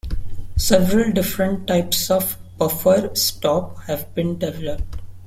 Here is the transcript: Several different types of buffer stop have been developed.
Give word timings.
Several 0.57 1.11
different 1.11 1.67
types 1.67 2.09
of 2.09 2.35
buffer 2.57 3.11
stop 3.13 3.83
have 3.83 4.11
been 4.15 4.39
developed. 4.39 4.97